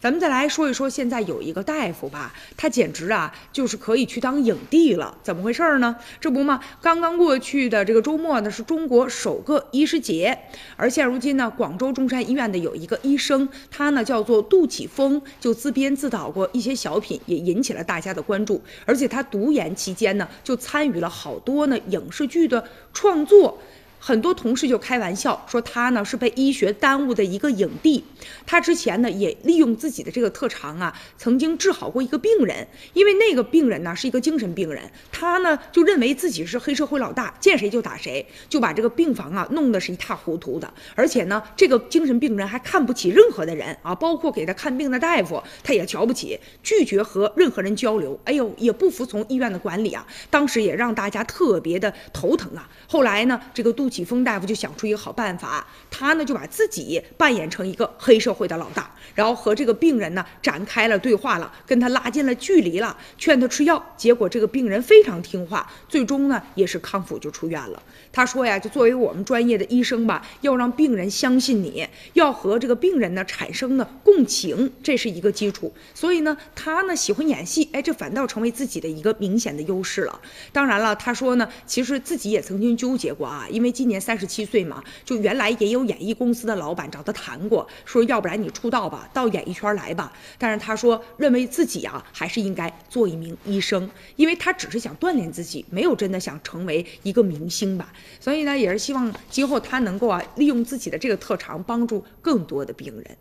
[0.00, 5.14] 咱们再来说一说，现在有一个大夫吧，他简直啊就是可以去当影帝了。
[5.22, 5.94] 怎么回事呢？
[6.18, 10.38] 这不嘛，刚刚过去的这个周末呢，是中国首个医师节。
[10.74, 18.62] 而现如今呢，广州中山医院的有一个医生，他呢叫做杜启峰，就自编自导过一些小品，也引起了大家的关注。
[18.86, 22.64] 而且他读研期间呢，就参与了好多呢影视剧的
[22.94, 23.58] 创作。
[24.02, 28.02] 很多同事就开玩笑说他呢是被医学耽误的一个影帝。
[28.46, 32.66] 他之前呢也利用自己的这个特长啊，曾经治好过一个病人。
[32.94, 40.72] 因为那个病人呢是一个精神病人，他呢就认为自己是黑社会老大，见谁就打谁，就把这个病房啊弄得是一塌糊涂的。
[40.94, 48.18] 而且呢，这个精神病人还看不起任何的人啊，包括给他看病的大夫，他也瞧不起，拒绝和任何人交流。
[48.24, 52.66] 哎呦，也不服从医院的管理啊，当时也让大家特别的头疼啊。
[52.88, 53.89] 后来呢，这个杜。
[53.90, 63.84] 启峰大夫就想出一个好办法，他呢就把自己扮演成一个黑社会的老大，然后和这个病人呢展开了对话了，跟他拉近了距离了，劝他吃药。
[63.96, 67.82] 结果这个病人非常听话，最终呢也是康复就出院了。
[68.12, 75.72] 他说呀，就作为我们专业的医生吧，要让病人相信你，要和这个病人呢产生呢共情，这是一个基础。
[75.94, 80.20] 所以呢，他呢喜欢演戏，哎，这反倒成为自己的一个明显的优势了。
[80.52, 83.70] 当然了，他说呢，其实自己也曾经纠结过啊，因为。
[83.80, 90.12] 今年三十七岁嘛，就原来也有演艺公司的老板找他谈过，说要不然你出道吧，到演艺圈来吧。
[90.36, 97.90] 但是他说认为自己啊还是应该做一名医生，因为他只是想锻炼自己，没有真的想成为一个明星吧。
[98.20, 103.16] 所以呢，也是希望今后他能够啊利用自己的这个特长，帮助更多的病人。